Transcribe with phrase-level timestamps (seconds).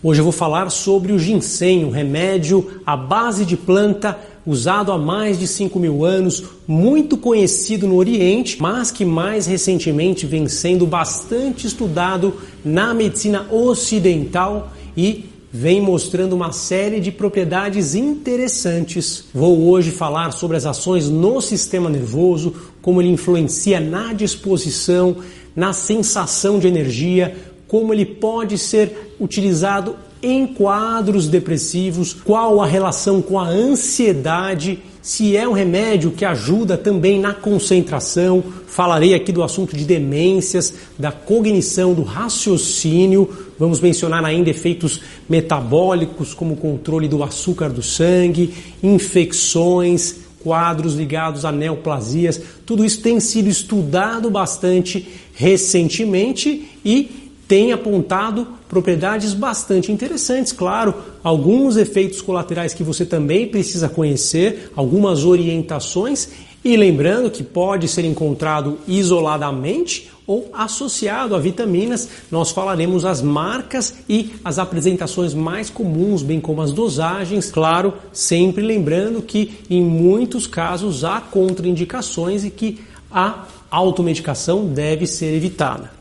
[0.00, 4.96] Hoje eu vou falar sobre o ginseng, um remédio à base de planta usado há
[4.96, 10.86] mais de 5 mil anos, muito conhecido no Oriente, mas que mais recentemente vem sendo
[10.86, 12.32] bastante estudado
[12.64, 19.24] na medicina ocidental e vem mostrando uma série de propriedades interessantes.
[19.34, 25.16] Vou hoje falar sobre as ações no sistema nervoso, como ele influencia na disposição,
[25.56, 27.36] na sensação de energia,
[27.68, 35.36] como ele pode ser utilizado em quadros depressivos, qual a relação com a ansiedade, se
[35.36, 38.42] é um remédio que ajuda também na concentração.
[38.66, 43.30] Falarei aqui do assunto de demências, da cognição, do raciocínio.
[43.58, 51.52] Vamos mencionar ainda efeitos metabólicos, como controle do açúcar do sangue, infecções, quadros ligados a
[51.52, 52.40] neoplasias.
[52.66, 57.17] Tudo isso tem sido estudado bastante recentemente e
[57.48, 60.94] tem apontado propriedades bastante interessantes, claro,
[61.24, 66.28] alguns efeitos colaterais que você também precisa conhecer, algumas orientações
[66.62, 72.06] e lembrando que pode ser encontrado isoladamente ou associado a vitaminas.
[72.30, 77.50] Nós falaremos as marcas e as apresentações mais comuns, bem como as dosagens.
[77.50, 82.78] Claro, sempre lembrando que em muitos casos há contraindicações e que
[83.10, 85.97] a automedicação deve ser evitada.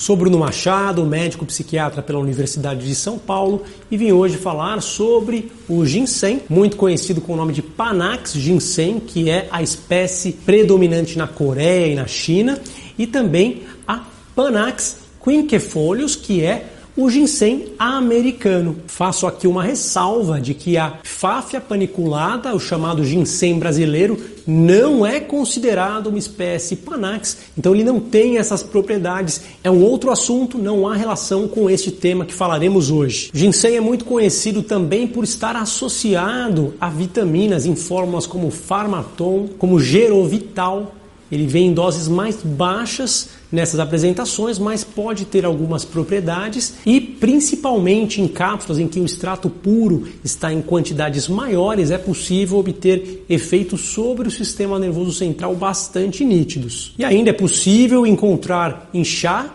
[0.00, 5.52] Sou Bruno Machado, médico psiquiatra pela Universidade de São Paulo e vim hoje falar sobre
[5.68, 11.18] o ginseng, muito conhecido com o nome de Panax ginseng, que é a espécie predominante
[11.18, 12.58] na Coreia e na China,
[12.96, 16.64] e também a Panax quinquefolios, que é
[17.00, 18.76] o ginseng americano.
[18.86, 25.18] Faço aqui uma ressalva de que a fáfia paniculada, o chamado ginseng brasileiro, não é
[25.18, 29.40] considerado uma espécie Panax, então ele não tem essas propriedades.
[29.64, 33.30] É um outro assunto, não há relação com este tema que falaremos hoje.
[33.32, 39.48] O ginseng é muito conhecido também por estar associado a vitaminas em fórmulas como Farmaton,
[39.58, 40.94] como Gerovital,
[41.30, 48.20] ele vem em doses mais baixas nessas apresentações, mas pode ter algumas propriedades e principalmente
[48.20, 53.80] em cápsulas em que o extrato puro está em quantidades maiores, é possível obter efeitos
[53.80, 56.94] sobre o sistema nervoso central bastante nítidos.
[56.98, 59.54] E ainda é possível encontrar em chá,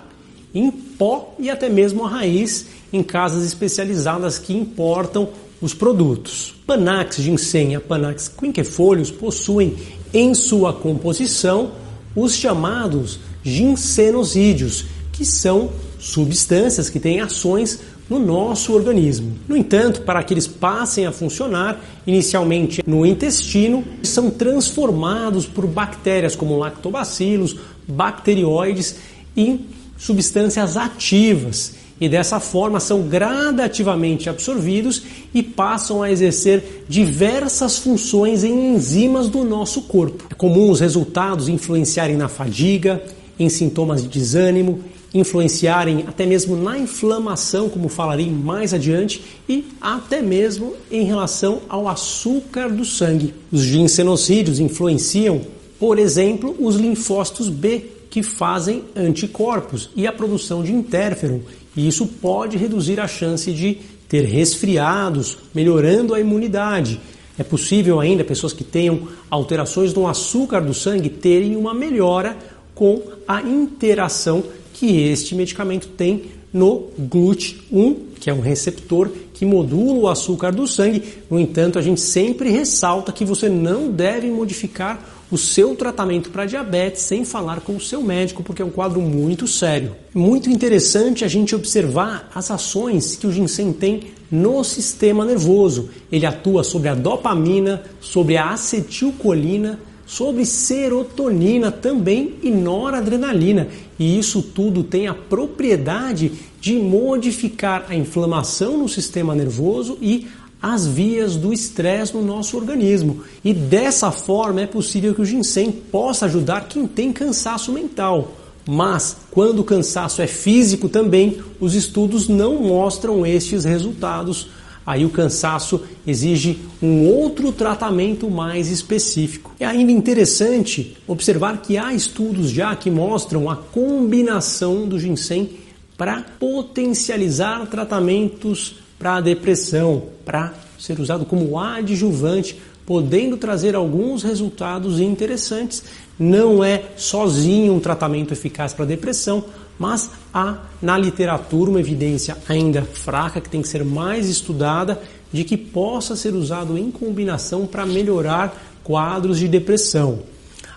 [0.53, 5.29] em pó e até mesmo a raiz em casas especializadas que importam
[5.61, 6.53] os produtos.
[6.65, 9.75] Panax ginseng e a Panax quinquefolios possuem
[10.15, 11.73] em sua composição
[12.15, 19.35] os chamados ginsenosídeos, que são substâncias que têm ações no nosso organismo.
[19.47, 26.35] No entanto, para que eles passem a funcionar, inicialmente no intestino, são transformados por bactérias
[26.35, 28.95] como lactobacilos, bacterióides
[29.35, 29.65] em
[29.97, 38.75] substâncias ativas e dessa forma são gradativamente absorvidos e passam a exercer diversas funções em
[38.75, 40.25] enzimas do nosso corpo.
[40.29, 43.01] É comum os resultados influenciarem na fadiga,
[43.39, 44.81] em sintomas de desânimo,
[45.13, 51.87] influenciarem até mesmo na inflamação, como falarei mais adiante, e até mesmo em relação ao
[51.87, 53.33] açúcar do sangue.
[53.49, 55.41] Os ginsenocídios influenciam,
[55.79, 61.39] por exemplo, os linfócitos B, que fazem anticorpos e a produção de interferon,
[61.75, 63.77] e isso pode reduzir a chance de
[64.07, 66.99] ter resfriados, melhorando a imunidade.
[67.37, 72.37] É possível ainda pessoas que tenham alterações no açúcar do sangue terem uma melhora
[72.73, 74.43] com a interação
[74.73, 80.65] que este medicamento tem no GLUT1, que é um receptor que modula o açúcar do
[80.65, 81.03] sangue.
[81.29, 86.45] No entanto, a gente sempre ressalta que você não deve modificar o seu tratamento para
[86.45, 89.95] diabetes sem falar com o seu médico, porque é um quadro muito sério.
[90.13, 95.89] Muito interessante a gente observar as ações que o ginseng tem no sistema nervoso.
[96.09, 103.67] Ele atua sobre a dopamina, sobre a acetilcolina, sobre serotonina também e noradrenalina.
[103.97, 110.27] E isso tudo tem a propriedade de modificar a inflamação no sistema nervoso e
[110.61, 113.23] as vias do estresse no nosso organismo.
[113.43, 118.33] E dessa forma é possível que o ginseng possa ajudar quem tem cansaço mental.
[118.67, 124.47] Mas quando o cansaço é físico também, os estudos não mostram estes resultados.
[124.85, 129.51] Aí o cansaço exige um outro tratamento mais específico.
[129.59, 135.49] É ainda interessante observar que há estudos já que mostram a combinação do ginseng
[135.97, 144.99] para potencializar tratamentos para a depressão, para ser usado como adjuvante, podendo trazer alguns resultados
[144.99, 145.83] interessantes.
[146.17, 149.43] Não é sozinho um tratamento eficaz para depressão,
[149.77, 155.01] mas há na literatura uma evidência ainda fraca que tem que ser mais estudada
[155.31, 160.19] de que possa ser usado em combinação para melhorar quadros de depressão.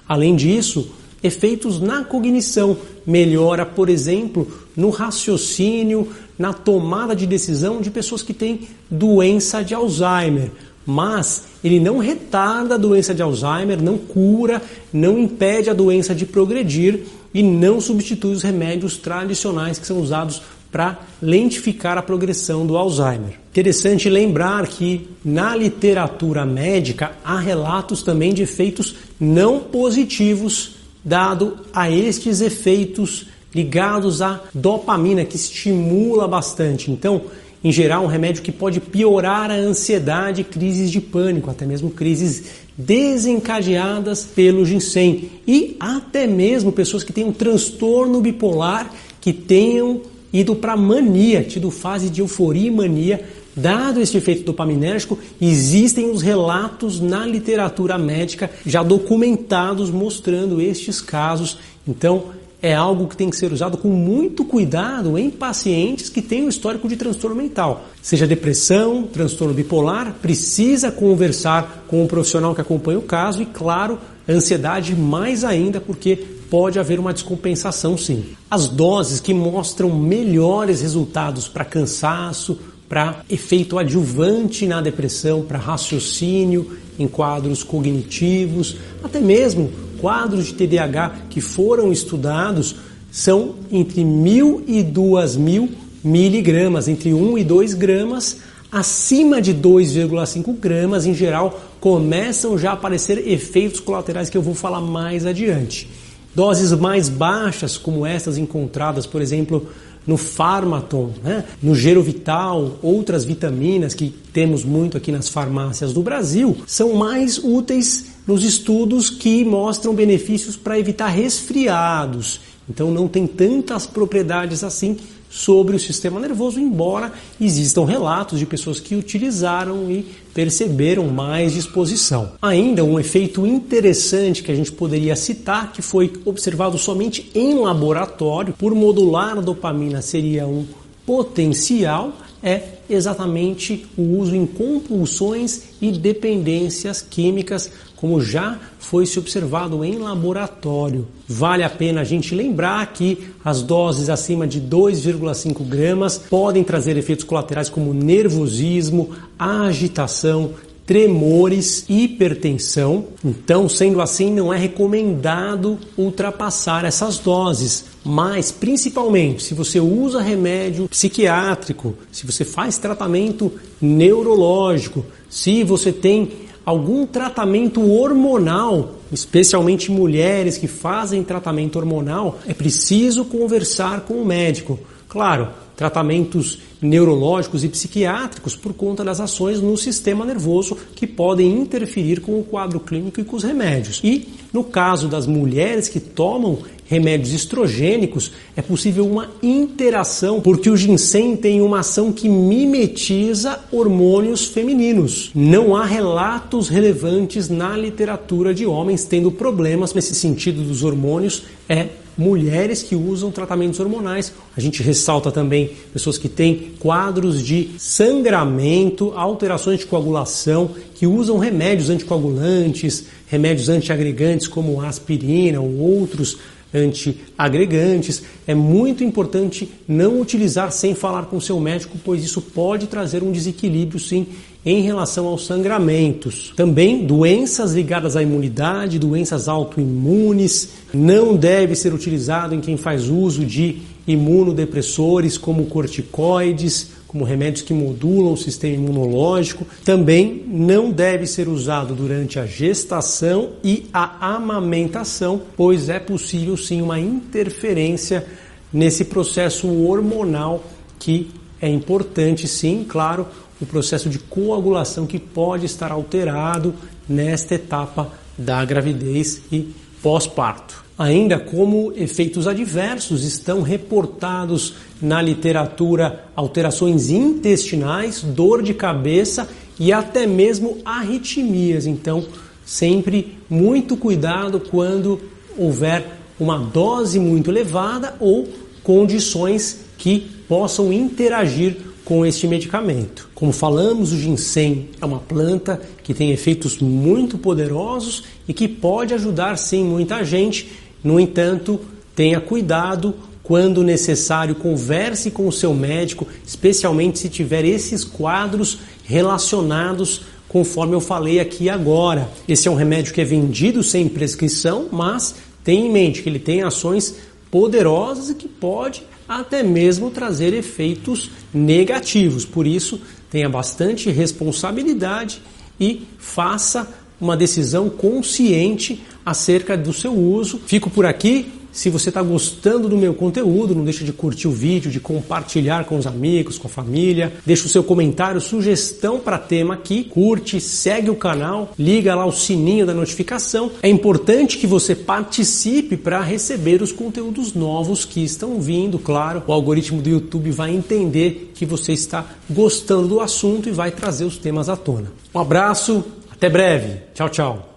[0.08, 0.90] Além disso,
[1.22, 2.76] efeitos na cognição,
[3.06, 6.08] melhora, por exemplo, no raciocínio,
[6.38, 10.50] na tomada de decisão de pessoas que têm doença de Alzheimer.
[10.90, 16.24] Mas ele não retarda a doença de Alzheimer, não cura, não impede a doença de
[16.24, 17.00] progredir
[17.34, 20.40] e não substitui os remédios tradicionais que são usados
[20.72, 23.38] para lentificar a progressão do Alzheimer.
[23.50, 31.90] Interessante lembrar que na literatura médica há relatos também de efeitos não positivos dado a
[31.90, 36.90] estes efeitos ligados à dopamina que estimula bastante.
[36.90, 37.22] Então,
[37.62, 42.44] em geral, um remédio que pode piorar a ansiedade, crises de pânico, até mesmo crises
[42.76, 50.02] desencadeadas pelo ginseng e até mesmo pessoas que têm um transtorno bipolar que tenham
[50.32, 53.24] ido para mania, tido fase de euforia e mania.
[53.56, 61.58] Dado este efeito dopaminérgico, existem os relatos na literatura médica já documentados mostrando estes casos.
[61.86, 62.26] Então,
[62.60, 66.48] é algo que tem que ser usado com muito cuidado em pacientes que têm um
[66.48, 67.84] histórico de transtorno mental.
[68.02, 73.98] Seja depressão, transtorno bipolar, precisa conversar com o profissional que acompanha o caso e, claro,
[74.28, 76.16] ansiedade mais ainda, porque
[76.50, 78.24] pode haver uma descompensação sim.
[78.50, 82.58] As doses que mostram melhores resultados para cansaço,
[82.88, 89.70] para efeito adjuvante na depressão, para raciocínio em quadros cognitivos, até mesmo
[90.00, 92.76] quadros de TDAH que foram estudados
[93.10, 95.68] são entre 1.000 e 2.000
[96.04, 98.38] miligramas, entre 1 e 2 gramas,
[98.70, 104.54] acima de 2,5 gramas, em geral, começam já a aparecer efeitos colaterais que eu vou
[104.54, 105.88] falar mais adiante.
[106.34, 109.68] Doses mais baixas, como essas encontradas, por exemplo,
[110.06, 111.44] no Farmaton, né?
[111.62, 118.17] no Gerovital, outras vitaminas que temos muito aqui nas farmácias do Brasil, são mais úteis
[118.28, 122.40] nos estudos que mostram benefícios para evitar resfriados.
[122.68, 124.98] Então não tem tantas propriedades assim
[125.30, 132.32] sobre o sistema nervoso, embora existam relatos de pessoas que utilizaram e perceberam mais disposição.
[132.40, 138.54] Ainda um efeito interessante que a gente poderia citar, que foi observado somente em laboratório,
[138.54, 140.66] por modular a dopamina seria um
[141.06, 149.84] potencial, é exatamente o uso em compulsões e dependências químicas, como já foi se observado
[149.84, 151.06] em laboratório.
[151.26, 156.96] Vale a pena a gente lembrar que as doses acima de 2,5 gramas podem trazer
[156.96, 160.52] efeitos colaterais como nervosismo, agitação,
[160.88, 163.08] tremores, hipertensão.
[163.22, 167.84] Então, sendo assim, não é recomendado ultrapassar essas doses.
[168.02, 176.30] Mas, principalmente, se você usa remédio psiquiátrico, se você faz tratamento neurológico, se você tem
[176.64, 184.80] algum tratamento hormonal, especialmente mulheres que fazem tratamento hormonal, é preciso conversar com o médico.
[185.06, 192.20] Claro, tratamentos neurológicos e psiquiátricos por conta das ações no sistema nervoso que podem interferir
[192.20, 194.00] com o quadro clínico e com os remédios.
[194.02, 200.76] E no caso das mulheres que tomam remédios estrogênicos, é possível uma interação, porque o
[200.76, 205.30] ginseng tem uma ação que mimetiza hormônios femininos.
[205.32, 211.88] Não há relatos relevantes na literatura de homens tendo problemas nesse sentido dos hormônios, é
[212.18, 214.32] mulheres que usam tratamentos hormonais.
[214.56, 221.38] A gente ressalta também pessoas que têm quadros de sangramento, alterações de coagulação, que usam
[221.38, 226.36] remédios anticoagulantes, remédios antiagregantes como aspirina ou outros
[226.74, 228.22] antiagregantes.
[228.46, 233.32] É muito importante não utilizar sem falar com seu médico, pois isso pode trazer um
[233.32, 234.26] desequilíbrio sim
[234.64, 236.52] em relação aos sangramentos.
[236.56, 243.44] Também doenças ligadas à imunidade, doenças autoimunes, não deve ser utilizado em quem faz uso
[243.44, 249.66] de imunodepressores como corticoides, como remédios que modulam o sistema imunológico.
[249.84, 256.82] Também não deve ser usado durante a gestação e a amamentação, pois é possível sim
[256.82, 258.26] uma interferência
[258.72, 260.62] nesse processo hormonal
[260.98, 263.26] que é importante sim, claro,
[263.60, 266.74] o processo de coagulação que pode estar alterado
[267.08, 270.84] nesta etapa da gravidez e pós-parto.
[270.96, 279.48] Ainda como efeitos adversos estão reportados na literatura alterações intestinais, dor de cabeça
[279.78, 281.86] e até mesmo arritmias.
[281.86, 282.26] Então,
[282.64, 285.20] sempre muito cuidado quando
[285.56, 288.48] houver uma dose muito elevada ou
[288.82, 291.76] condições que possam interagir
[292.08, 293.28] com este medicamento.
[293.34, 299.12] Como falamos, o ginseng é uma planta que tem efeitos muito poderosos e que pode
[299.12, 300.72] ajudar sim muita gente.
[301.04, 301.78] No entanto,
[302.16, 310.22] tenha cuidado quando necessário, converse com o seu médico, especialmente se tiver esses quadros relacionados
[310.48, 312.26] conforme eu falei aqui agora.
[312.48, 316.38] Esse é um remédio que é vendido sem prescrição, mas tenha em mente que ele
[316.38, 317.16] tem ações
[317.50, 322.44] poderosas e que pode até mesmo trazer efeitos negativos.
[322.44, 325.42] Por isso, tenha bastante responsabilidade
[325.78, 326.88] e faça
[327.20, 330.60] uma decisão consciente acerca do seu uso.
[330.66, 331.57] Fico por aqui.
[331.78, 335.84] Se você está gostando do meu conteúdo, não deixe de curtir o vídeo, de compartilhar
[335.84, 337.34] com os amigos, com a família.
[337.46, 340.02] Deixe o seu comentário, sugestão para tema aqui.
[340.02, 343.70] Curte, segue o canal, liga lá o sininho da notificação.
[343.80, 348.98] É importante que você participe para receber os conteúdos novos que estão vindo.
[348.98, 353.92] Claro, o algoritmo do YouTube vai entender que você está gostando do assunto e vai
[353.92, 355.12] trazer os temas à tona.
[355.32, 357.02] Um abraço, até breve.
[357.14, 357.67] Tchau, tchau.